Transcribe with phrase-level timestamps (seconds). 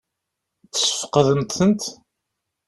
[0.71, 1.83] Tesfeqdemt-tent?